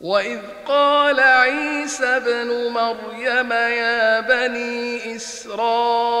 [0.00, 6.16] وإذ قال عيسى ابن مريم يا بني إسرائيل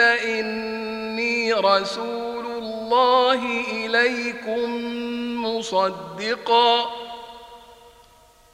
[0.00, 4.70] إني رسول الله إليكم
[5.44, 6.90] مصدقا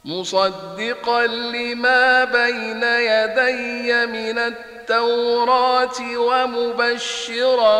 [0.05, 7.75] مصدقا لما بين يدي من التوراة ومبشرا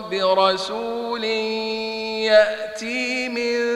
[0.00, 1.24] برسول
[2.24, 3.75] يأتي من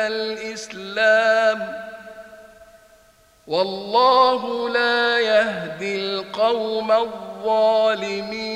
[3.47, 8.51] والله لا يهدي القوم الظالمين.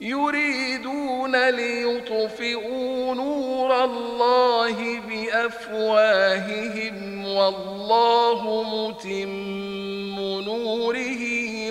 [0.00, 6.96] يريدون ليطفئوا نور الله بأفواههم
[7.26, 11.22] والله متم نوره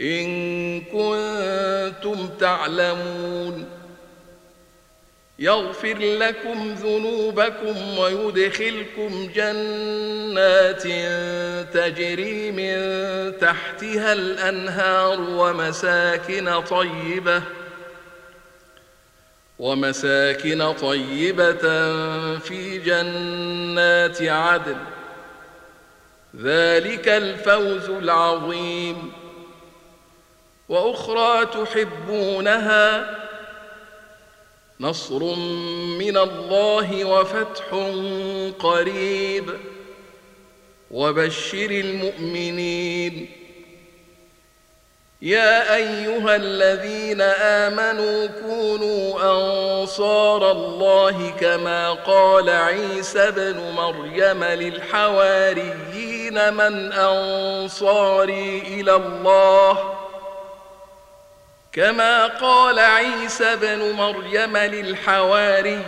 [0.00, 3.68] إن كنتم تعلمون.
[5.38, 10.82] يغفر لكم ذنوبكم ويدخلكم جنات
[11.74, 12.76] تجري من
[13.38, 17.42] تحتها الأنهار ومساكن طيبة
[19.58, 21.62] ومساكن طيبة
[22.38, 24.76] في جنات عدن.
[26.42, 29.12] ذلك الفوز العظيم.
[30.68, 33.16] وأخرى تحبونها
[34.80, 35.34] نصر
[35.98, 37.64] من الله وفتح
[38.58, 39.50] قريب
[40.90, 43.30] وبشر المؤمنين.
[45.22, 55.74] يا أيها الذين آمنوا كونوا أنصار الله كما قال عيسى ابن مريم للحواريين
[56.54, 59.95] من أنصاري إلى الله
[61.76, 65.78] كما قال عيسى بن مريم للحواريين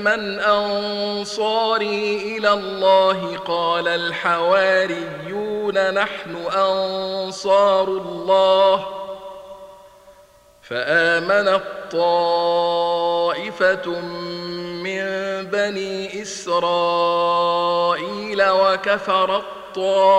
[0.00, 5.10] من انصاري إلى الله قال الحواريون
[5.94, 8.86] نحن انصار الله
[10.62, 11.62] فامنت
[11.92, 13.90] طائفه
[14.84, 15.04] من
[15.50, 17.62] بني اسرائيل
[18.50, 19.44] وكفرت
[19.74, 20.18] طائفه